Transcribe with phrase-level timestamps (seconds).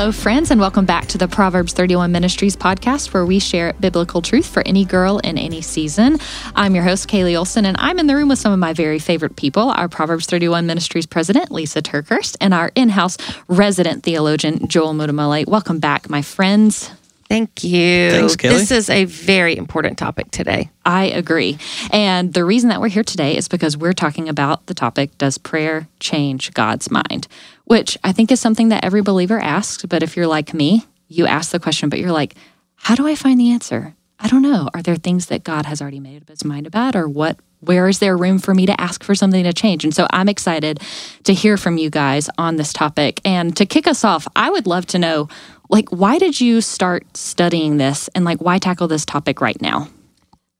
[0.00, 4.22] Hello, friends, and welcome back to the Proverbs 31 Ministries podcast, where we share biblical
[4.22, 6.18] truth for any girl in any season.
[6.56, 8.98] I'm your host, Kaylee Olson, and I'm in the room with some of my very
[8.98, 14.66] favorite people our Proverbs 31 Ministries president, Lysa TerKeurst, and our in house resident theologian,
[14.68, 15.46] Joel Muddamalle.
[15.46, 16.90] Welcome back, my friends.
[17.30, 18.10] Thank you.
[18.10, 18.48] Thanks, Kaylee.
[18.48, 20.68] This is a very important topic today.
[20.84, 21.58] I agree.
[21.92, 25.38] And the reason that we're here today is because we're talking about the topic Does
[25.38, 27.28] prayer change God's mind?
[27.66, 29.86] Which I think is something that every believer asks.
[29.86, 32.34] But if you're like me, you ask the question, but you're like,
[32.74, 33.94] How do I find the answer?
[34.18, 34.68] I don't know.
[34.74, 37.38] Are there things that God has already made up his mind about, or what?
[37.60, 39.84] Where is there room for me to ask for something to change?
[39.84, 40.80] And so I'm excited
[41.24, 43.20] to hear from you guys on this topic.
[43.24, 45.28] And to kick us off, I would love to know
[45.68, 49.88] like, why did you start studying this and like, why tackle this topic right now?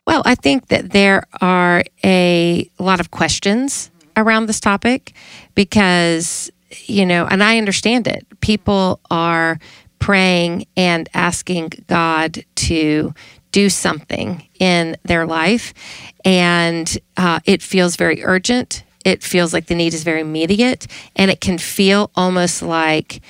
[0.06, 5.12] Well, I think that there are a lot of questions around this topic
[5.54, 6.50] because,
[6.86, 8.26] you know, and I understand it.
[8.40, 9.58] People are
[9.98, 13.14] praying and asking God to
[13.52, 15.74] do something in their life,
[16.24, 18.84] and uh, it feels very urgent.
[19.04, 23.20] It feels like the need is very immediate, and it can feel almost like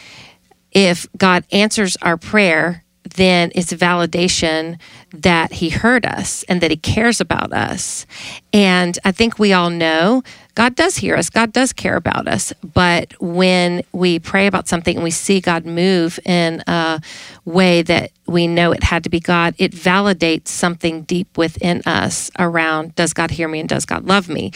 [0.73, 2.85] if God answers our prayer,
[3.17, 4.79] then it's validation
[5.13, 8.07] that He heard us and that He cares about us.
[8.53, 10.23] And I think we all know
[10.61, 12.53] God does hear us, God does care about us.
[12.63, 17.01] But when we pray about something and we see God move in a
[17.47, 22.31] way that we know it had to be God, it validates something deep within us
[22.39, 24.53] around does God hear me and does God love me?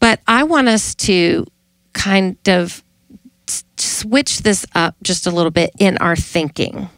[0.00, 1.46] But I want us to
[1.92, 2.82] kind of
[3.76, 6.88] switch this up just a little bit in our thinking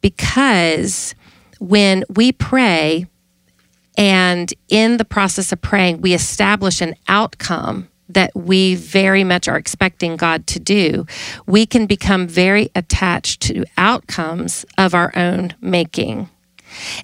[0.00, 1.14] because
[1.60, 3.06] when we pray
[3.98, 9.58] and in the process of praying, we establish an outcome that we very much are
[9.58, 11.04] expecting God to do,
[11.46, 16.30] we can become very attached to outcomes of our own making.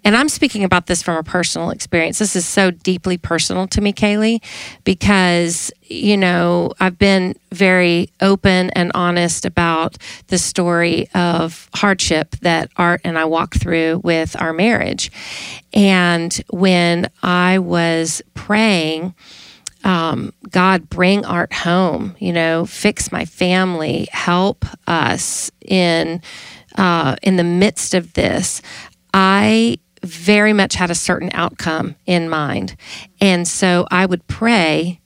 [0.04, 2.18] And I'm speaking about this from a personal experience.
[2.18, 4.42] This is so deeply personal to me, Kaylee,
[4.84, 9.96] because, you know, I've been very open and honest about
[10.28, 15.10] the story of hardship that Art and I walked through with our marriage.
[15.72, 19.14] And when I was praying,
[19.84, 26.22] um, God, bring art home, you know, fix my family, help us in
[26.76, 28.62] uh, in the midst of this.
[29.14, 32.76] I very much had a certain outcome in mind.
[33.20, 35.00] And so I would pray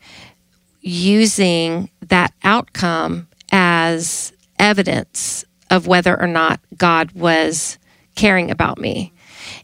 [0.80, 7.78] using that outcome as evidence of whether or not God was
[8.16, 9.12] caring about me.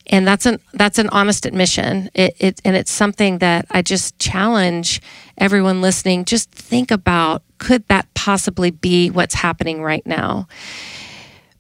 [0.07, 2.11] And that's an that's an honest admission.
[2.15, 5.01] It, it and it's something that I just challenge
[5.37, 6.25] everyone listening.
[6.25, 10.47] Just think about could that possibly be what's happening right now?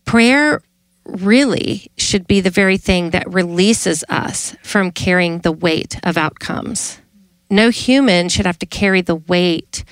[0.05, 0.61] Prayer
[1.05, 7.01] really should be the very thing that releases us from carrying the weight of outcomes.
[7.51, 9.85] No human should have to carry the weight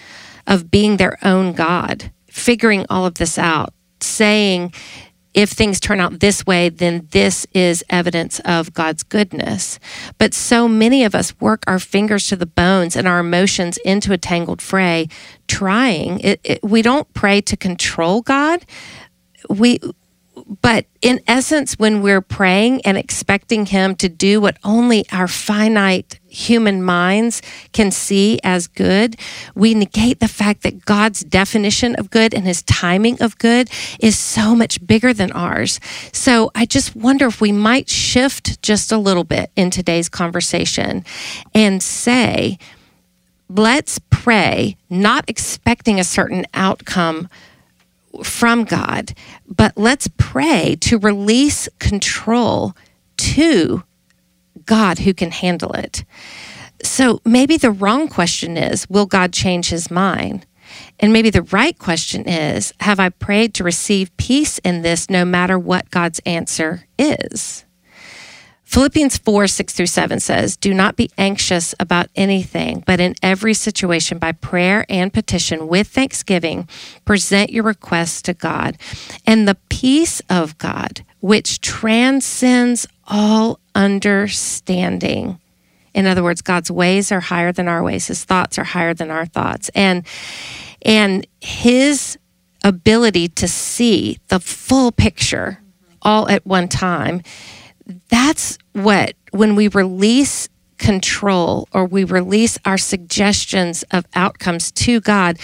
[0.46, 4.72] of being their own God, figuring all of this out, saying,
[5.34, 9.78] if things turn out this way, then this is evidence of God's goodness.
[10.18, 14.12] But so many of us work our fingers to the bones and our emotions into
[14.12, 15.08] a tangled fray,
[15.48, 16.20] trying.
[16.20, 18.66] It, it, we don't pray to control God.
[19.48, 19.80] We
[20.60, 26.18] but in essence, when we're praying and expecting Him to do what only our finite
[26.28, 27.42] human minds
[27.72, 29.16] can see as good,
[29.54, 34.18] we negate the fact that God's definition of good and His timing of good is
[34.18, 35.80] so much bigger than ours.
[36.12, 41.04] So I just wonder if we might shift just a little bit in today's conversation
[41.54, 42.58] and say,
[43.48, 47.28] let's pray, not expecting a certain outcome
[48.24, 49.14] from God,
[49.46, 52.74] but let's pray to release control
[53.16, 53.82] to
[54.66, 56.04] God who can handle it.
[56.82, 60.46] So maybe the wrong question is Will God change his mind?
[60.98, 65.24] And maybe the right question is Have I prayed to receive peace in this no
[65.24, 67.64] matter what God's answer is?
[68.72, 73.52] Philippians 4 6 through 7 says, Do not be anxious about anything, but in every
[73.52, 76.66] situation, by prayer and petition with thanksgiving,
[77.04, 78.78] present your requests to God.
[79.26, 85.38] And the peace of God, which transcends all understanding.
[85.92, 89.10] In other words, God's ways are higher than our ways, his thoughts are higher than
[89.10, 89.68] our thoughts.
[89.74, 90.06] And
[90.80, 92.16] and his
[92.64, 95.58] ability to see the full picture
[96.00, 97.22] all at one time
[98.08, 100.48] that's what, when we release
[100.78, 105.38] control or we release our suggestions of outcomes to God,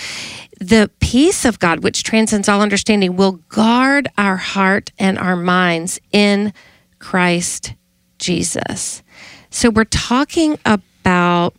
[0.60, 6.00] the peace of God, which transcends all understanding, will guard our heart and our minds
[6.10, 6.52] in
[6.98, 7.74] Christ
[8.18, 9.02] Jesus.
[9.50, 11.54] So we're talking about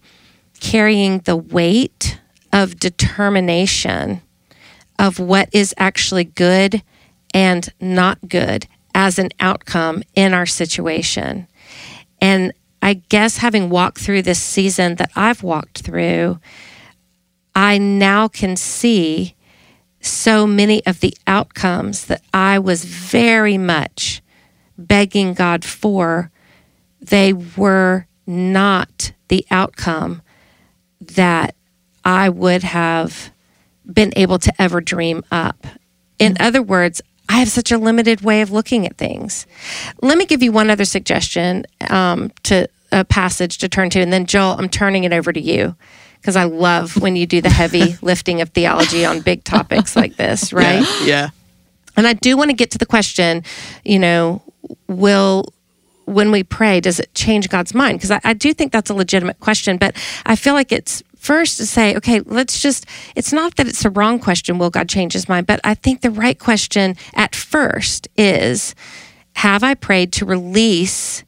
[0.59, 2.19] carrying the weight
[2.51, 4.21] of determination
[4.97, 6.83] of what is actually good
[7.33, 11.47] and not good as an outcome in our situation.
[12.21, 16.39] And I guess having walked through this season that I've walked through,
[17.55, 19.35] I now can see
[20.01, 24.21] so many of the outcomes that I was very much
[24.77, 26.31] begging God for.
[27.01, 30.21] They were not the outcome
[31.01, 31.55] that
[32.05, 33.31] I would have
[33.85, 35.65] been able to ever dream up.
[36.17, 36.43] In mm-hmm.
[36.43, 39.45] other words, I have such a limited way of looking at things.
[40.01, 44.11] Let me give you one other suggestion um, to a passage to turn to, and
[44.11, 45.75] then Joel, I'm turning it over to you
[46.19, 50.15] because I love when you do the heavy lifting of theology on big topics like
[50.17, 50.85] this, right?
[51.01, 51.05] Yeah.
[51.05, 51.29] yeah.
[51.95, 53.43] And I do want to get to the question,
[53.85, 54.41] you know,
[54.87, 55.53] will
[56.05, 57.99] when we pray, does it change God's mind?
[57.99, 59.95] Because I, I, do think that's a legitimate question, but
[60.25, 62.85] I feel like it's first to say, okay, let's just,
[63.15, 65.45] it's not that it's a wrong question, will God change his mind?
[65.45, 68.73] But I think the right question at first is,
[69.33, 71.23] have I prayed to release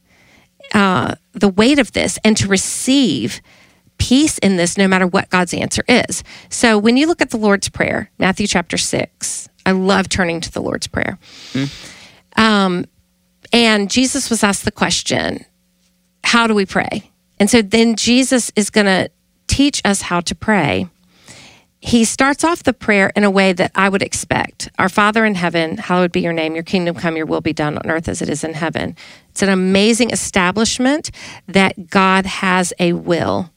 [0.73, 3.41] uh, the weight of this and to receive
[3.97, 6.23] peace in this no matter what God's answer is?
[6.49, 10.51] So when you look at the Lord's Prayer, Matthew chapter 6, I love turning to
[10.51, 11.19] the Lord's Prayer.
[11.53, 12.39] Mm.
[12.41, 12.85] Um,
[13.53, 15.45] and Jesus was asked the question,
[16.23, 17.11] How do we pray?
[17.39, 19.09] And so then Jesus is going to
[19.51, 20.87] teach us how to pray,
[21.81, 24.69] he starts off the prayer in a way that I would expect.
[24.79, 27.77] Our Father in heaven, hallowed be your name, your kingdom come, your will be done
[27.77, 28.95] on earth as it is in heaven.
[29.31, 31.11] It's an amazing establishment
[31.47, 33.51] that God has a will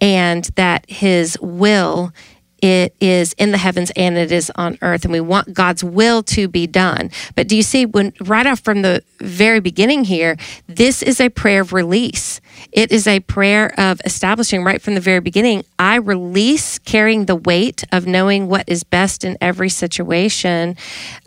[0.00, 2.12] and that his will
[2.60, 6.22] it is in the heavens and it is on earth and we want God's will
[6.24, 7.10] to be done.
[7.34, 11.28] But do you see when right off from the very beginning here, this is a
[11.28, 12.40] prayer of release.
[12.72, 17.36] It is a prayer of establishing right from the very beginning, I release carrying the
[17.36, 20.76] weight of knowing what is best in every situation.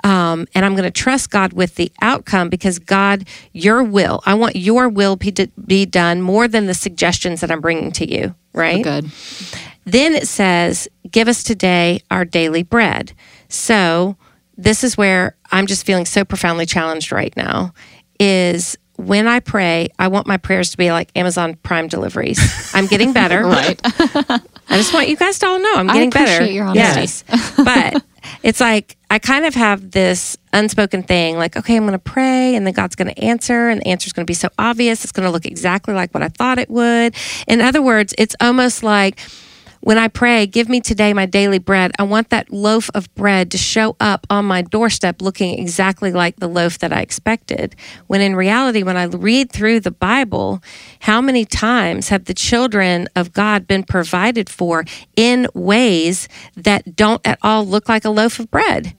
[0.03, 4.33] Um, and I'm going to trust God with the outcome because God, your will, I
[4.33, 8.35] want your will to be done more than the suggestions that I'm bringing to you,
[8.53, 8.83] right?
[8.83, 9.11] good.
[9.85, 13.13] Then it says, Give us today our daily bread.
[13.49, 14.15] So
[14.57, 17.73] this is where I'm just feeling so profoundly challenged right now
[18.19, 22.39] is when I pray, I want my prayers to be like Amazon Prime deliveries.
[22.73, 23.43] I'm getting better.
[23.45, 23.79] right.
[23.83, 26.45] I just want you guys to all know I'm getting I better.
[26.45, 27.25] Your honesty.
[27.27, 27.53] Yes.
[27.57, 28.03] but
[28.43, 32.55] it's like I kind of have this unspoken thing like, okay, I'm going to pray
[32.55, 35.03] and then God's going to answer and the answer is going to be so obvious.
[35.03, 37.15] It's going to look exactly like what I thought it would.
[37.47, 39.19] In other words, it's almost like,
[39.81, 43.51] when I pray, give me today my daily bread, I want that loaf of bread
[43.51, 47.75] to show up on my doorstep looking exactly like the loaf that I expected.
[48.07, 50.61] When in reality, when I read through the Bible,
[50.99, 54.85] how many times have the children of God been provided for
[55.15, 58.95] in ways that don't at all look like a loaf of bread?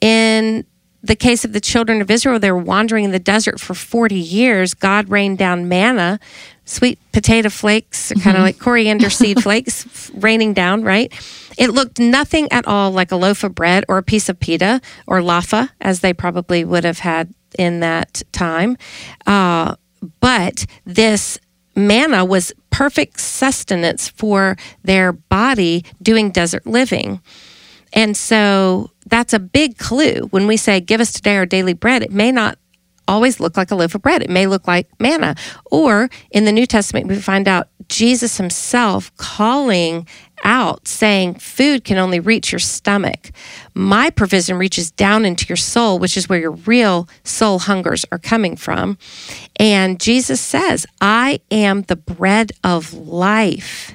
[0.00, 0.64] In
[1.02, 4.14] the case of the children of Israel, they were wandering in the desert for 40
[4.14, 4.74] years.
[4.74, 6.20] God rained down manna
[6.64, 8.20] sweet potato flakes, mm-hmm.
[8.20, 11.12] kind of like coriander seed flakes raining down, right?
[11.58, 14.80] It looked nothing at all like a loaf of bread or a piece of pita
[15.06, 18.76] or laffa, as they probably would have had in that time.
[19.26, 19.76] Uh,
[20.20, 21.38] but this
[21.74, 27.20] manna was perfect sustenance for their body doing desert living.
[27.92, 30.26] And so that's a big clue.
[30.30, 32.58] When we say, Give us today our daily bread, it may not
[33.08, 34.22] always look like a loaf of bread.
[34.22, 35.34] It may look like manna.
[35.70, 40.06] Or in the New Testament, we find out Jesus himself calling
[40.44, 43.30] out, saying, Food can only reach your stomach.
[43.74, 48.18] My provision reaches down into your soul, which is where your real soul hungers are
[48.18, 48.98] coming from.
[49.56, 53.94] And Jesus says, I am the bread of life.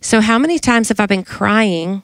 [0.00, 2.02] So, how many times have I been crying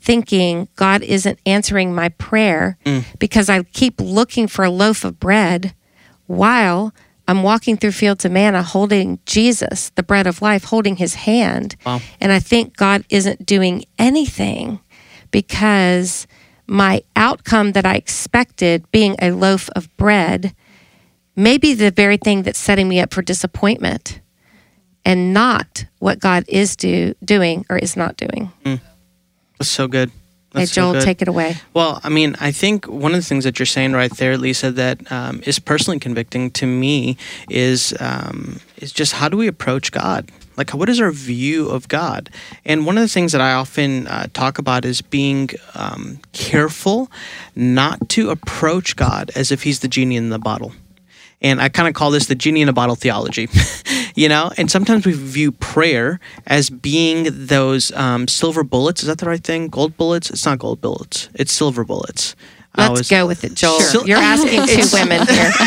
[0.00, 3.04] thinking God isn't answering my prayer mm.
[3.18, 5.74] because I keep looking for a loaf of bread
[6.26, 6.94] while
[7.28, 11.76] I'm walking through fields of manna holding Jesus, the bread of life, holding his hand.
[11.86, 12.00] Wow.
[12.20, 14.80] And I think God isn't doing anything
[15.30, 16.26] because
[16.66, 20.54] my outcome that I expected, being a loaf of bread,
[21.36, 24.20] may be the very thing that's setting me up for disappointment
[25.04, 28.52] and not what God is do, doing or is not doing.
[28.64, 28.80] Mm.
[29.60, 30.08] That's so good.
[30.08, 31.02] Hey, That's so Joel, good.
[31.02, 31.56] take it away.
[31.74, 34.74] Well, I mean, I think one of the things that you're saying right there, Lysa,
[34.74, 37.18] that um, is personally convicting to me
[37.50, 40.30] is um, is just how do we approach God?
[40.56, 42.30] Like, what is our view of God?
[42.64, 47.10] And one of the things that I often uh, talk about is being um, careful
[47.54, 50.72] not to approach God as if He's the genie in the bottle.
[51.42, 53.46] And I kind of call this the genie in a bottle theology,
[54.20, 54.52] you know.
[54.58, 59.00] And sometimes we view prayer as being those um, silver bullets.
[59.00, 59.68] Is that the right thing?
[59.68, 60.30] Gold bullets?
[60.30, 61.30] It's not gold bullets.
[61.34, 62.36] It's silver bullets.
[62.76, 63.80] Let's always- go with it, Joel.
[63.80, 64.06] Sure.
[64.06, 65.50] You're asking two women here.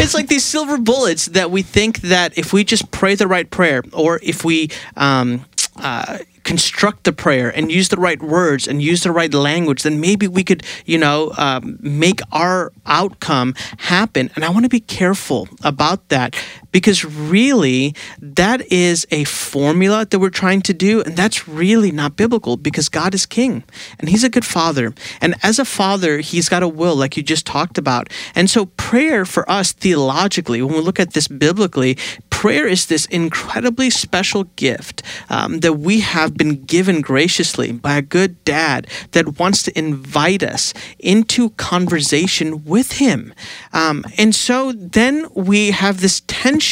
[0.00, 3.48] it's like these silver bullets that we think that if we just pray the right
[3.48, 5.44] prayer or if we um,
[5.76, 9.98] uh, construct the prayer and use the right words and use the right language then
[9.98, 14.80] maybe we could you know um, make our outcome happen and i want to be
[14.80, 16.36] careful about that
[16.74, 22.16] because really that is a formula that we're trying to do and that's really not
[22.16, 23.62] biblical because god is king
[24.00, 27.22] and he's a good father and as a father he's got a will like you
[27.22, 31.96] just talked about and so prayer for us theologically when we look at this biblically
[32.28, 35.00] prayer is this incredibly special gift
[35.30, 40.42] um, that we have been given graciously by a good dad that wants to invite
[40.42, 43.32] us into conversation with him.
[43.72, 46.63] Um, and so then we have this tension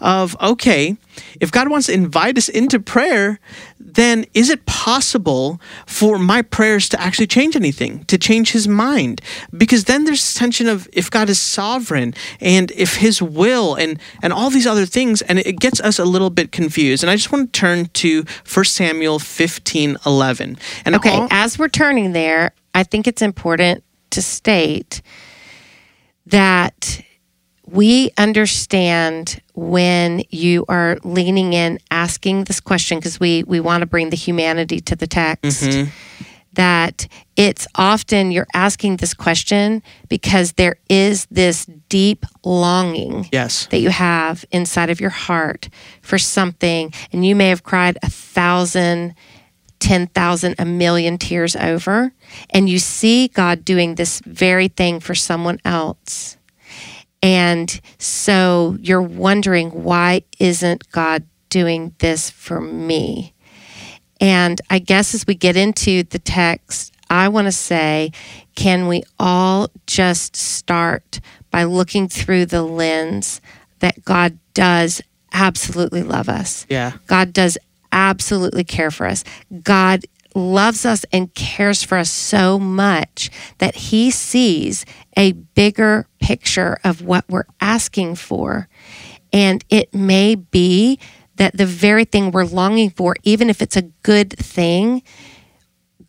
[0.00, 0.96] of okay,
[1.40, 3.38] if God wants to invite us into prayer,
[3.80, 9.20] then is it possible for my prayers to actually change anything, to change his mind?
[9.56, 13.98] Because then there's this tension of if God is sovereign and if his will and
[14.22, 17.02] and all these other things, and it gets us a little bit confused.
[17.02, 20.58] And I just want to turn to 1 Samuel 15, 11.
[20.84, 25.02] And Okay, all- as we're turning there, I think it's important to state
[26.26, 27.00] that
[27.70, 33.86] we understand when you are leaning in asking this question because we we want to
[33.86, 35.90] bring the humanity to the text mm-hmm.
[36.54, 37.06] that
[37.36, 43.66] it's often you're asking this question because there is this deep longing yes.
[43.66, 45.68] that you have inside of your heart
[46.00, 49.14] for something, and you may have cried a thousand,
[49.78, 52.12] ten thousand, a million tears over,
[52.50, 56.37] and you see God doing this very thing for someone else.
[57.22, 63.34] And so you're wondering, why isn't God doing this for me?
[64.20, 68.12] And I guess as we get into the text, I want to say,
[68.54, 71.20] can we all just start
[71.50, 73.40] by looking through the lens
[73.78, 75.00] that God does
[75.32, 76.66] absolutely love us?
[76.68, 76.92] Yeah.
[77.06, 77.56] God does
[77.92, 79.24] absolutely care for us.
[79.62, 80.04] God
[80.38, 87.02] loves us and cares for us so much that he sees a bigger picture of
[87.02, 88.68] what we're asking for.
[89.32, 90.98] And it may be
[91.36, 95.02] that the very thing we're longing for, even if it's a good thing,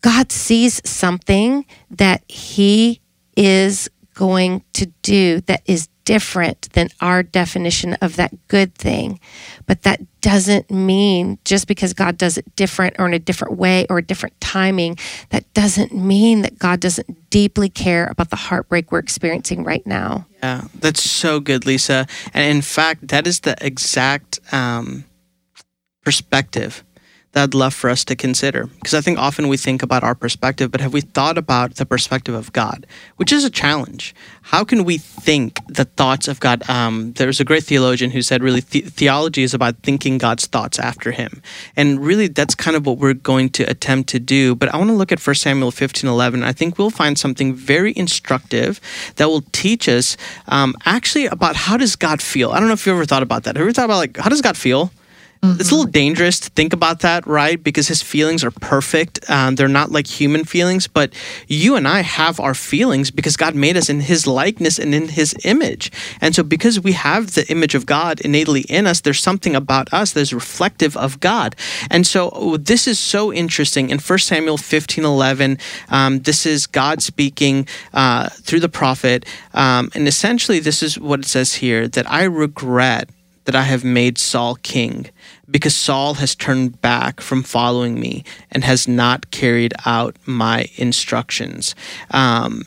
[0.00, 3.00] God sees something that He
[3.36, 9.20] is going to do that is different than our definition of that good thing.
[9.66, 13.86] But that doesn't mean just because God does it different or in a different way
[13.88, 14.98] or a different timing,
[15.28, 20.26] that doesn't mean that God doesn't deeply care about the heartbreak we're experiencing right now.
[20.42, 22.10] Yeah, that's so good, Lysa.
[22.34, 25.04] And in fact, that is the exact um,
[26.04, 26.82] perspective
[27.32, 28.66] that I'd love for us to consider.
[28.66, 31.86] Because I think often we think about our perspective, but have we thought about the
[31.86, 34.14] perspective of God, which is a challenge?
[34.42, 36.68] How can we think the thoughts of God?
[36.68, 40.78] Um, there's a great theologian who said, really, the- theology is about thinking God's thoughts
[40.80, 41.40] after Him.
[41.76, 44.56] And really, that's kind of what we're going to attempt to do.
[44.56, 46.42] But I want to look at 1 Samuel 15 11.
[46.42, 48.80] I think we'll find something very instructive
[49.16, 50.16] that will teach us
[50.48, 52.50] um, actually about how does God feel.
[52.50, 53.54] I don't know if you ever thought about that.
[53.56, 54.90] Have you ever thought about, like, how does God feel?
[55.42, 57.62] It's a little dangerous to think about that, right?
[57.62, 59.28] Because his feelings are perfect.
[59.30, 61.14] Um, they're not like human feelings, but
[61.48, 65.08] you and I have our feelings because God made us in his likeness and in
[65.08, 65.92] his image.
[66.20, 69.90] And so, because we have the image of God innately in us, there's something about
[69.94, 71.56] us that's reflective of God.
[71.90, 73.88] And so, oh, this is so interesting.
[73.88, 75.56] In 1 Samuel 15 11,
[75.88, 79.24] um, this is God speaking uh, through the prophet.
[79.54, 83.08] Um, and essentially, this is what it says here that I regret
[83.50, 85.10] that I have made Saul king,
[85.50, 91.74] because Saul has turned back from following me and has not carried out my instructions.
[92.12, 92.62] Um,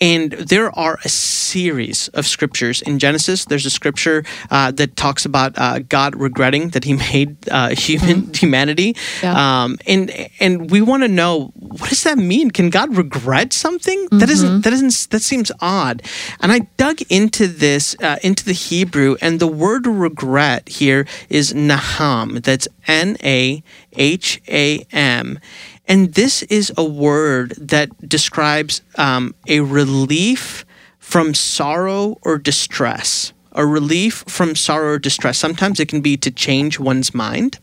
[0.00, 3.44] and there are a series of scriptures in Genesis.
[3.44, 8.32] There's a scripture uh, that talks about uh, God regretting that He made uh, human
[8.34, 9.34] humanity, Yeah.
[9.64, 10.10] um, and
[10.40, 12.50] and we want to know what does that mean?
[12.50, 14.08] Can God regret something?
[14.10, 16.02] That isn't that isn't that seems odd.
[16.40, 21.52] And I dug into this uh, into the Hebrew, and the word regret here is
[21.52, 22.42] naham.
[22.42, 25.38] That's N A H A M.
[25.86, 30.64] And this is a word that describes um, a relief
[30.98, 33.32] from sorrow or distress.
[33.52, 35.38] A relief from sorrow or distress.
[35.38, 37.58] Sometimes it can be to change one's mind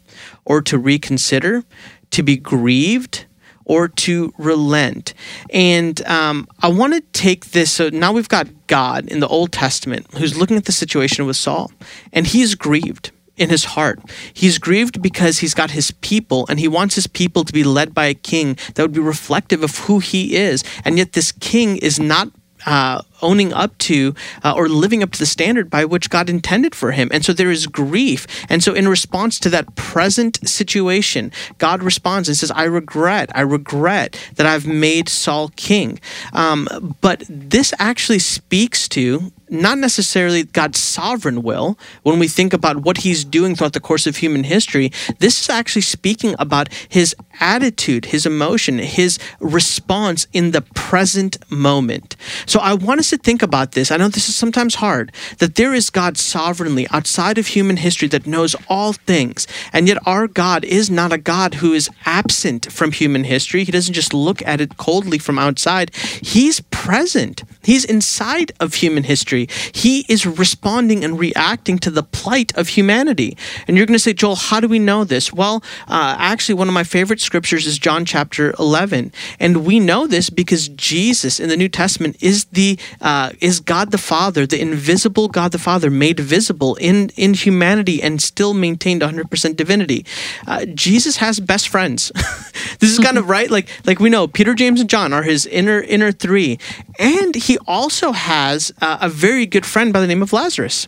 [0.45, 1.63] or to reconsider,
[2.11, 3.25] to be grieved,
[3.65, 5.13] or to relent.
[5.49, 7.71] And um, I want to take this.
[7.71, 11.37] So now we've got God in the Old Testament who's looking at the situation with
[11.37, 11.71] Saul,
[12.11, 13.11] and he's grieved
[13.41, 14.00] in his heart.
[14.33, 17.93] He's grieved because he's got his people and he wants his people to be led
[17.93, 20.63] by a king that would be reflective of who he is.
[20.86, 22.29] And yet, this king is not
[22.65, 24.13] uh, owning up to
[24.43, 27.09] uh, or living up to the standard by which God intended for him.
[27.11, 28.27] And so there is grief.
[28.49, 33.41] And so, in response to that present situation, God responds and says, I regret, I
[33.41, 35.99] regret that I've made Saul king.
[36.33, 42.77] Um, but this actually speaks to not necessarily God's sovereign will when we think about
[42.77, 44.91] what he's doing throughout the course of human history.
[45.19, 52.15] This is actually speaking about his attitude, his emotion, his response in the present moment.
[52.45, 53.91] So I want us to think about this.
[53.91, 58.07] I know this is sometimes hard that there is God sovereignly outside of human history
[58.09, 59.47] that knows all things.
[59.71, 63.63] And yet our God is not a God who is absent from human history.
[63.63, 65.95] He doesn't just look at it coldly from outside.
[65.95, 67.43] He's present.
[67.63, 69.47] He's inside of human history.
[69.73, 73.37] He is responding and reacting to the plight of humanity.
[73.67, 75.31] And you're going to say, Joel, how do we know this?
[75.31, 79.11] Well, uh, actually, one of my favorite scriptures is John chapter 11.
[79.39, 83.91] And we know this because Jesus in the New Testament is the uh, is God
[83.91, 89.01] the Father, the invisible God the Father, made visible in in humanity and still maintained
[89.01, 90.05] 100% divinity.
[90.48, 92.12] Uh, Jesus has best friends.
[92.79, 95.46] this is kind of right, like like we know Peter, James, and John are his
[95.46, 96.60] inner inner three,
[97.00, 100.88] and he also has uh, a very good friend by the name of Lazarus.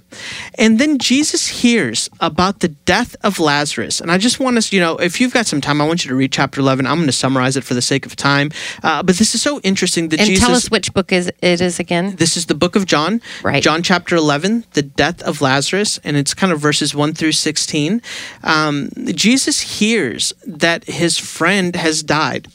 [0.55, 4.79] And then Jesus hears about the death of Lazarus, and I just want us, you
[4.79, 6.86] know, if you've got some time, I want you to read chapter 11.
[6.86, 8.51] I'm going to summarize it for the sake of time,
[8.84, 10.46] uh, but this is so interesting that and Jesus.
[10.46, 12.02] tell us which book is it is again.
[12.12, 13.62] This is the book of John, Right.
[13.63, 18.01] John chapter 11, the death of Lazarus, and it's kind of verses 1 through 16.
[18.43, 22.47] Um, Jesus hears that his friend has died.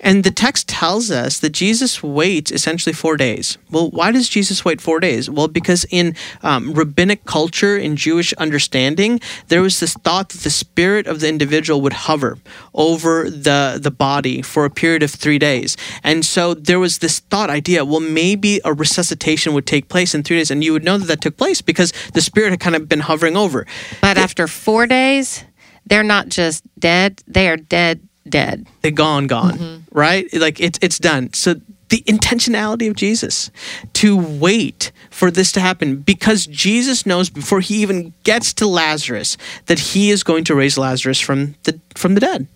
[0.00, 3.58] And the text tells us that Jesus waits essentially four days.
[3.70, 5.28] Well, why does Jesus wait four days?
[5.30, 10.50] Well, because in um, rabbinic culture, in Jewish understanding, there was this thought that the
[10.50, 12.38] spirit of the individual would hover
[12.74, 15.76] over the, the body for a period of three days.
[16.02, 20.22] And so there was this thought idea, well, maybe a resuscitation would take place in
[20.22, 20.50] three days.
[20.50, 23.00] And you would know that that took place because the spirit had kind of been
[23.00, 23.66] hovering over.
[24.00, 25.44] But after four days,
[25.86, 28.66] they're not just dead; they are dead, dead.
[28.82, 29.98] They're gone gone mm-hmm.
[29.98, 31.54] right like it's it's done so
[31.88, 33.50] the intentionality of Jesus
[33.94, 39.36] to wait for this to happen because Jesus knows before he even gets to Lazarus
[39.66, 42.48] that he is going to raise Lazarus from the from the dead.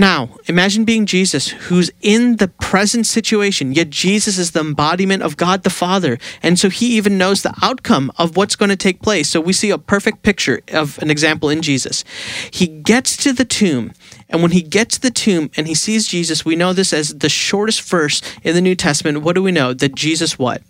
[0.00, 5.36] Now, imagine being Jesus who's in the present situation, yet Jesus is the embodiment of
[5.36, 6.18] God the Father.
[6.42, 9.28] And so he even knows the outcome of what's going to take place.
[9.28, 12.02] So we see a perfect picture of an example in Jesus.
[12.50, 13.92] He gets to the tomb,
[14.30, 17.18] and when he gets to the tomb and he sees Jesus, we know this as
[17.18, 19.20] the shortest verse in the New Testament.
[19.20, 19.74] What do we know?
[19.74, 20.62] That Jesus what?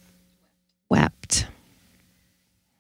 [0.89, 1.47] Wept.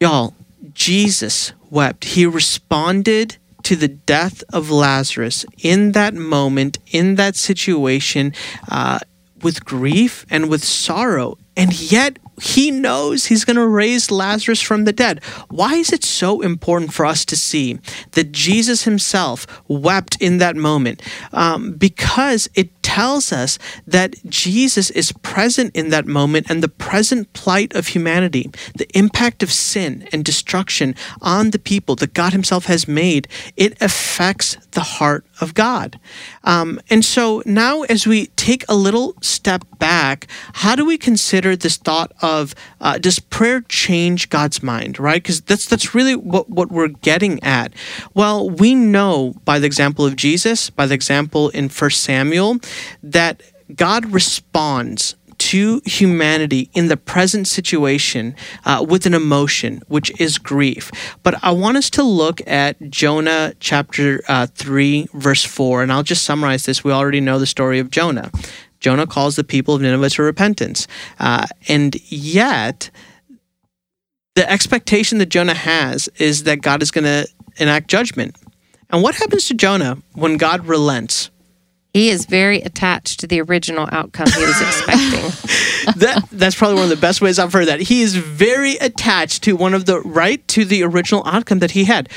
[0.00, 0.34] Y'all,
[0.74, 2.06] Jesus wept.
[2.06, 8.32] He responded to the death of Lazarus in that moment, in that situation,
[8.70, 8.98] uh,
[9.42, 11.38] with grief and with sorrow.
[11.56, 15.22] And yet, he knows he's going to raise Lazarus from the dead.
[15.48, 17.78] Why is it so important for us to see
[18.12, 21.02] that Jesus himself wept in that moment?
[21.32, 27.32] Um, because it tells us that Jesus is present in that moment and the present
[27.32, 32.66] plight of humanity, the impact of sin and destruction on the people that God himself
[32.66, 35.98] has made, it affects the heart of God.
[36.44, 41.56] Um, and so now, as we take a little step back, how do we consider
[41.56, 45.22] this thought of uh, does prayer change God's mind, right?
[45.22, 47.72] Because that's that's really what, what we're getting at.
[48.14, 52.58] Well, we know by the example of Jesus, by the example in First Samuel,
[53.02, 53.42] that
[53.74, 60.90] God responds to humanity in the present situation uh, with an emotion, which is grief.
[61.22, 66.02] But I want us to look at Jonah chapter uh, 3, verse 4, and I'll
[66.02, 66.84] just summarize this.
[66.84, 68.30] We already know the story of Jonah.
[68.80, 70.86] Jonah calls the people of Nineveh to repentance.
[71.18, 72.90] Uh, and yet,
[74.34, 78.36] the expectation that Jonah has is that God is going to enact judgment.
[78.90, 81.30] And what happens to Jonah when God relents?
[81.92, 85.94] He is very attached to the original outcome he was expecting.
[85.96, 87.80] that that's probably one of the best ways I've heard that.
[87.80, 91.84] He is very attached to one of the right to the original outcome that he
[91.84, 92.08] had.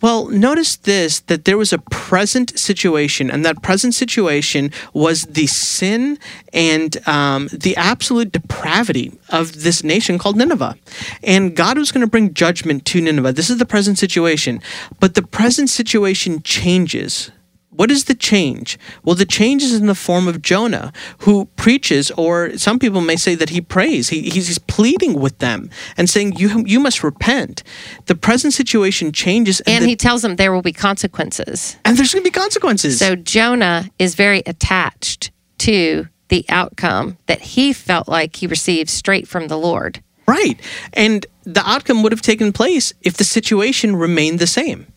[0.00, 5.46] Well, notice this that there was a present situation, and that present situation was the
[5.48, 6.18] sin
[6.52, 10.76] and um, the absolute depravity of this nation called Nineveh.
[11.22, 13.32] And God was going to bring judgment to Nineveh.
[13.32, 14.60] This is the present situation.
[15.00, 17.32] But the present situation changes
[17.78, 18.76] what is the change?
[19.04, 23.14] Well, the change is in the form of Jonah, who preaches, or some people may
[23.14, 24.08] say that he prays.
[24.08, 27.62] He, he's pleading with them and saying, "You you must repent."
[28.06, 31.76] The present situation changes, and, and the, he tells them there will be consequences.
[31.84, 32.98] And there's going to be consequences.
[32.98, 39.28] So Jonah is very attached to the outcome that he felt like he received straight
[39.28, 40.02] from the Lord.
[40.26, 40.60] Right,
[40.94, 44.88] and the outcome would have taken place if the situation remained the same.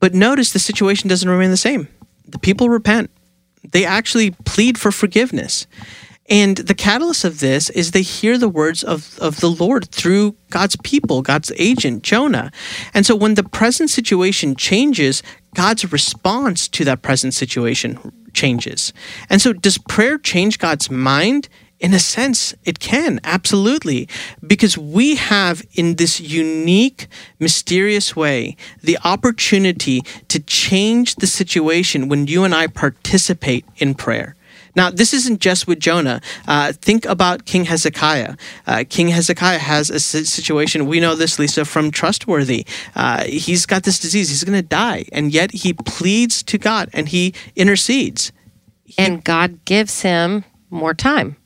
[0.00, 1.86] But notice the situation doesn't remain the same
[2.28, 3.10] the people repent.
[3.72, 5.66] They actually plead for forgiveness.
[6.28, 10.34] And the catalyst of this is they hear the words of, of the Lord through
[10.50, 12.50] God's people, God's agent, Jonah.
[12.94, 15.22] And so when the present situation changes,
[15.54, 18.92] God's response to that present situation changes.
[19.30, 21.48] And so does prayer change God's mind?
[21.78, 24.08] In a sense, it can, absolutely,
[24.46, 27.06] because we have in this unique,
[27.38, 34.34] mysterious way the opportunity to change the situation when you and I participate in prayer.
[34.74, 36.20] Now, this isn't just with Jonah.
[36.48, 38.36] Uh, think about King Hezekiah.
[38.66, 42.66] Uh, King Hezekiah has a situation, we know this, Lysa, from Trustworthy.
[42.94, 46.88] Uh, he's got this disease, he's going to die, and yet he pleads to God
[46.94, 48.32] and he intercedes.
[48.84, 51.36] He, and God gives him more time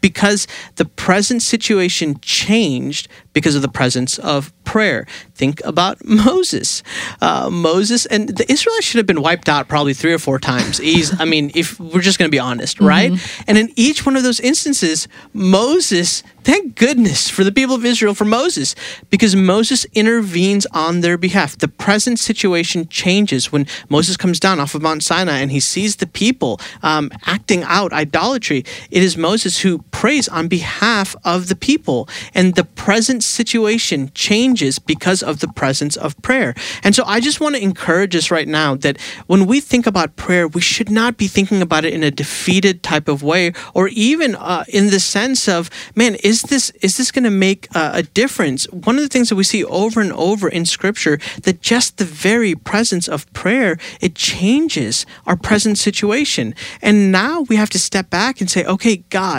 [0.00, 5.06] because the present situation changed because of the presence of prayer.
[5.34, 6.82] Think about Moses.
[7.20, 10.78] Uh, Moses and the Israelites should have been wiped out probably three or four times.
[10.86, 13.12] He's, I mean, if we're just going to be honest, right?
[13.12, 13.44] Mm-hmm.
[13.46, 18.14] And in each one of those instances, Moses Thank goodness for the people of Israel,
[18.14, 18.76] for Moses,
[19.10, 21.58] because Moses intervenes on their behalf.
[21.58, 25.96] The present situation changes when Moses comes down off of Mount Sinai and he sees
[25.96, 28.64] the people um, acting out idolatry.
[28.92, 34.78] It is Moses who prays on behalf of the people, and the present situation changes
[34.78, 36.54] because of the presence of prayer.
[36.84, 40.16] And so I just want to encourage us right now that when we think about
[40.16, 43.88] prayer, we should not be thinking about it in a defeated type of way or
[43.88, 47.68] even uh, in the sense of, man, is is this is this going to make
[47.74, 48.64] a, a difference?
[48.70, 52.04] One of the things that we see over and over in Scripture that just the
[52.04, 58.10] very presence of prayer it changes our present situation, and now we have to step
[58.10, 59.35] back and say, okay, God,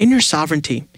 [0.00, 0.88] in your sovereignty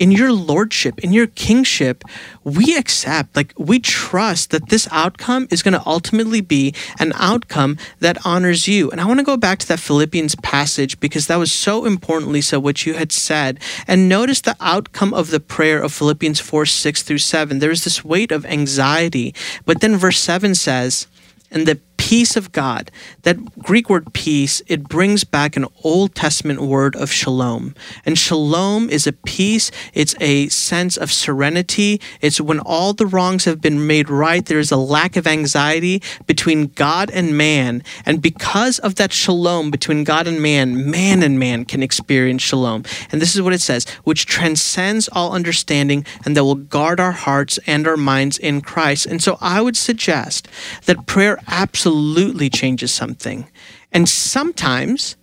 [0.00, 2.02] in your lordship, in your kingship,
[2.42, 7.76] we accept, like, we trust that this outcome is going to ultimately be an outcome
[8.00, 8.90] that honors you.
[8.90, 12.32] And I want to go back to that Philippians passage because that was so important,
[12.32, 13.60] Lysa, what you had said.
[13.86, 17.58] And notice the outcome of the prayer of Philippians 4 6 through 7.
[17.58, 19.34] There is this weight of anxiety.
[19.66, 21.08] But then verse 7 says,
[21.50, 22.90] and the peace of God.
[23.24, 27.74] That Greek word peace, it brings back an Old Testament word of shalom.
[28.06, 32.00] And shalom is a peace, it's a sense of serenity.
[32.22, 36.02] It's when all the wrongs have been made right, there is a lack of anxiety
[36.26, 37.82] between God and man.
[38.06, 42.82] And because of that shalom between God and man, man and man can experience shalom.
[43.12, 47.12] And this is what it says, which transcends all understanding and that will guard our
[47.12, 49.04] hearts and our minds in Christ.
[49.04, 50.48] And so I would suggest
[50.86, 53.48] that prayer absolutely absolutely changes something.
[53.90, 55.16] And sometimes,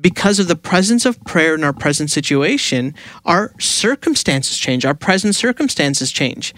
[0.00, 2.92] because of the presence of prayer in our present situation,
[3.24, 6.54] our circumstances change, our present circumstances change.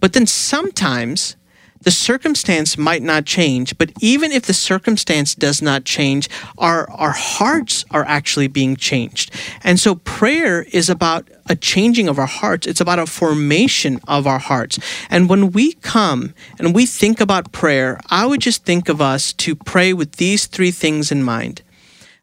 [0.00, 1.36] But then sometimes
[1.82, 7.12] the circumstance might not change, but even if the circumstance does not change, our, our
[7.12, 9.32] hearts are actually being changed.
[9.62, 14.26] And so prayer is about a changing of our hearts, it's about a formation of
[14.26, 14.78] our hearts.
[15.08, 19.32] And when we come and we think about prayer, I would just think of us
[19.34, 21.62] to pray with these three things in mind.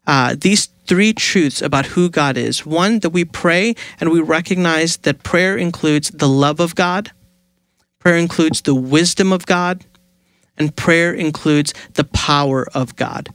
[0.06, 2.64] Uh, these three truths about who God is.
[2.64, 7.10] One, that we pray and we recognize that prayer includes the love of God,
[8.06, 9.84] Prayer includes the wisdom of God,
[10.56, 13.30] and prayer includes the power of God.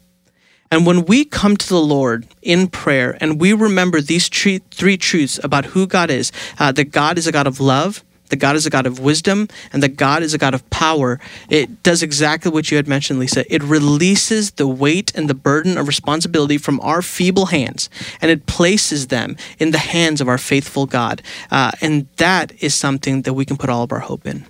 [0.72, 5.42] And when we come to the Lord in prayer and we remember these three, truths
[5.44, 8.66] about who God is uh, that God is a God of love, that God is
[8.66, 12.50] a God of wisdom, and that God is a God of power, it does exactly
[12.50, 13.44] what you had mentioned, Lysa.
[13.50, 17.90] It releases the weight and the burden of responsibility from our feeble hands,
[18.22, 21.22] and it places them in the hands of our faithful God.
[21.52, 24.46] Uh, and that is something that we can put all of our hope in.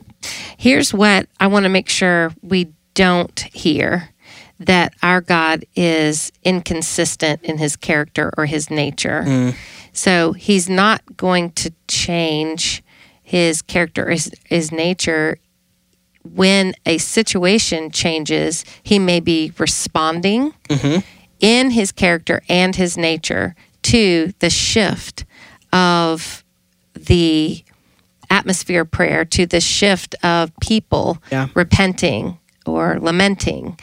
[0.58, 4.10] Here's what I want to make sure we don't hear
[4.60, 9.24] that our God is inconsistent in his character or his nature.
[9.26, 9.56] Mm.
[9.92, 12.84] So he's not going to change
[13.24, 15.40] his character or his, his nature.
[16.24, 21.00] When a situation changes, he may be responding mm-hmm.
[21.40, 25.26] in his character and his nature to the shift
[25.74, 26.44] of
[26.94, 27.64] the
[28.32, 31.48] atmosphere prayer, to the shift of people Yeah.
[31.54, 33.78] repenting or lamenting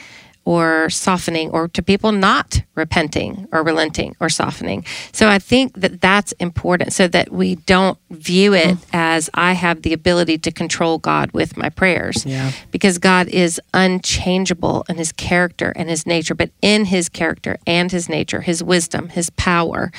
[0.44, 4.82] or softening or to people not repenting or relenting or softening.
[5.12, 9.82] So I think that that's important so that we don't view it as I have
[9.82, 12.24] the ability to control God with my prayers.
[12.24, 12.52] Yeah.
[12.70, 17.92] Because God is unchangeable in his character and his nature, but in his character and
[17.92, 19.92] his nature, his wisdom, his power,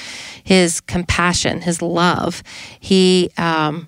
[0.43, 2.41] his compassion, his love,
[2.79, 3.87] he um,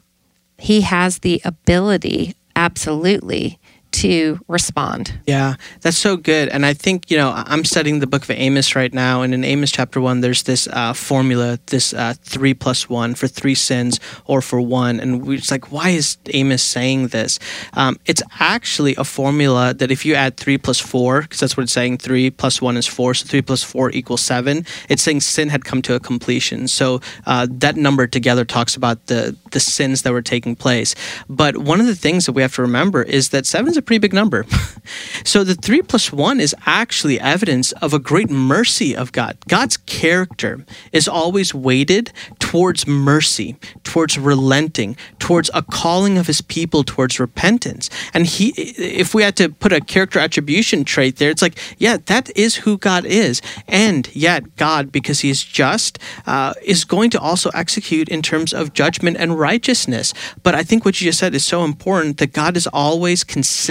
[0.61, 3.59] he has the ability absolutely
[3.91, 5.19] to respond.
[5.27, 6.49] Yeah, that's so good.
[6.49, 9.21] And I think, you know, I'm studying the book of Amos right now.
[9.21, 13.27] And in Amos chapter one, there's this uh, formula, this uh, three plus one for
[13.27, 14.99] three sins or for one.
[14.99, 17.39] And we're just like, why is Amos saying this?
[17.73, 21.63] Um, it's actually a formula that if you add three plus four, because that's what
[21.63, 23.13] it's saying, three plus one is four.
[23.13, 24.65] So three plus four equals seven.
[24.87, 26.67] It's saying sin had come to a completion.
[26.67, 30.95] So uh, that number together talks about the, the sins that were taking place.
[31.27, 33.85] But one of the things that we have to remember is that seven is a
[33.85, 34.45] pretty big number.
[35.23, 39.37] so the three plus one is actually evidence of a great mercy of God.
[39.47, 46.83] God's character is always weighted towards mercy, towards relenting, towards a calling of his people
[46.83, 47.89] towards repentance.
[48.13, 51.97] And he, if we had to put a character attribution trait there, it's like, yeah,
[52.05, 53.41] that is who God is.
[53.67, 58.53] And yet, God, because he is just, uh, is going to also execute in terms
[58.53, 60.13] of judgment and righteousness.
[60.43, 63.70] But I think what you just said is so important that God is always consistent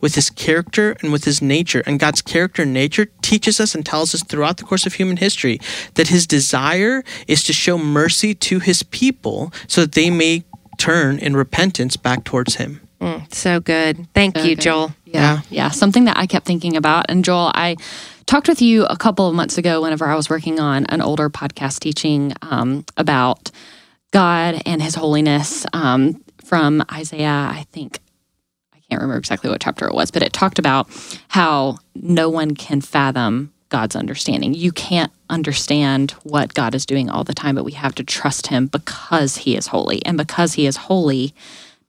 [0.00, 1.82] with his character and with his nature.
[1.86, 5.16] And God's character and nature teaches us and tells us throughout the course of human
[5.16, 5.60] history
[5.94, 10.44] that his desire is to show mercy to his people so that they may
[10.78, 12.80] turn in repentance back towards him.
[13.30, 14.08] So good.
[14.14, 14.60] Thank you, good.
[14.60, 14.94] Joel.
[15.04, 15.40] Yeah.
[15.50, 15.70] Yeah.
[15.70, 17.06] Something that I kept thinking about.
[17.08, 17.76] And Joel, I
[18.26, 21.30] talked with you a couple of months ago whenever I was working on an older
[21.30, 23.50] podcast teaching um, about
[24.12, 28.00] God and his holiness um, from Isaiah, I think.
[28.88, 30.88] I can't remember exactly what chapter it was, but it talked about
[31.28, 34.54] how no one can fathom God's understanding.
[34.54, 38.46] You can't understand what God is doing all the time, but we have to trust
[38.46, 40.04] him because he is holy.
[40.06, 41.34] And because he is holy,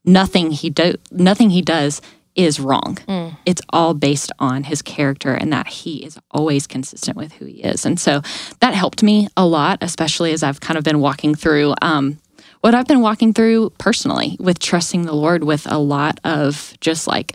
[0.04, 2.02] nothing he do nothing he does
[2.36, 2.98] is wrong.
[3.46, 7.62] It's all based on his character and that he is always consistent with who he
[7.64, 7.86] is.
[7.86, 8.22] And so
[8.60, 12.20] that helped me a lot, especially as I've kind of been walking through um,
[12.62, 17.08] what I've been walking through personally with trusting the Lord with a lot of just
[17.08, 17.34] like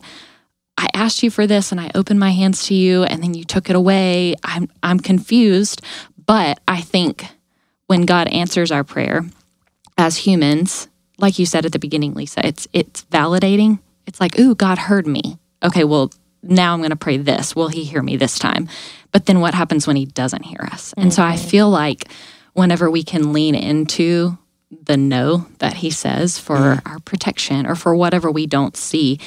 [0.77, 3.45] I asked you for this and I opened my hands to you and then you
[3.45, 4.35] took it away.
[4.43, 5.83] I'm I'm confused,
[6.27, 7.27] but I think
[7.87, 9.25] when God answers our prayer
[9.99, 13.79] as humans, like you said at the beginning, Lysa, it's it's validating.
[14.07, 15.39] It's like, ooh, God heard me.
[15.63, 16.11] Okay, well,
[16.43, 17.55] now I'm going to pray this.
[17.55, 18.69] Will he hear me this time?
[19.13, 20.93] But then what happens when he doesn't hear us?
[20.97, 21.49] And so I mm-hmm.
[21.49, 22.09] feel like
[22.55, 24.37] whenever we can lean into
[24.81, 26.83] the no that he says for mm.
[26.87, 29.19] our protection or for whatever we don't see,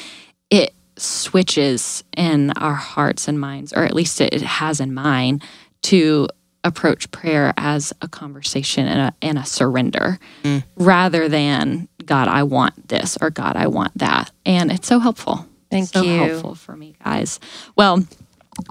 [0.49, 5.41] it switches in our hearts and minds, or at least it, it has in mine,
[5.83, 6.27] to
[6.63, 10.63] approach prayer as a conversation and a, and a surrender mm.
[10.75, 14.31] rather than God, I want this or God, I want that.
[14.45, 15.45] And it's so helpful.
[15.69, 16.01] Thank you.
[16.01, 16.19] so you.
[16.19, 17.39] helpful for me, guys.
[17.75, 18.03] Well,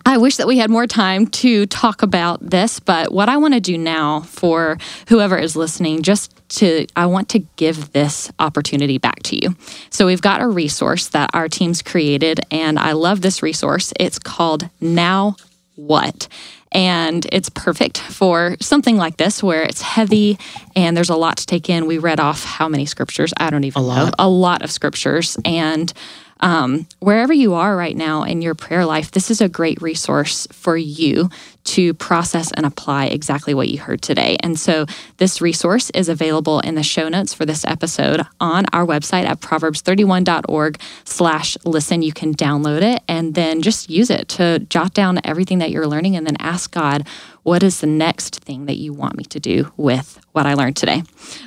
[0.06, 3.54] I wish that we had more time to talk about this, but what I want
[3.54, 8.98] to do now for whoever is listening, just to, I want to give this opportunity
[8.98, 9.56] back to you.
[9.90, 13.92] So we've got a resource that our team's created, and I love this resource.
[13.98, 15.36] It's called Now
[15.76, 16.28] What?
[16.72, 20.38] And it's perfect for something like this where it's heavy
[20.74, 21.86] and there's a lot to take in.
[21.86, 23.32] We read off how many scriptures?
[23.36, 23.88] I don't even know.
[23.88, 24.14] lot.
[24.18, 25.38] A lot of scriptures.
[25.44, 25.92] And
[26.40, 30.46] um, wherever you are right now in your prayer life, this is a great resource
[30.52, 31.30] for you
[31.64, 34.36] to process and apply exactly what you heard today.
[34.40, 38.86] And so this resource is available in the show notes for this episode on our
[38.86, 42.02] website at proverbs31.org slash listen.
[42.02, 45.86] You can download it and then just use it to jot down everything that you're
[45.86, 47.06] learning and then ask God,
[47.44, 50.76] what is the next thing that you want me to do with what I learned
[50.76, 51.02] today?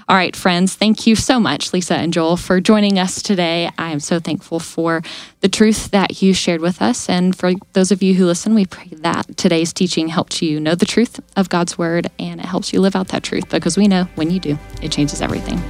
[0.08, 3.70] All right, friends, thank you so much, Lysa and Joel, for joining us today.
[3.80, 5.02] I am so thankful for
[5.42, 7.10] the truth that you shared with us.
[7.10, 10.76] And for those of you who listen, we pray that today's teaching helped you know
[10.76, 13.88] the truth of God's word and it helps you live out that truth because we
[13.88, 15.62] know when you do, it changes everything.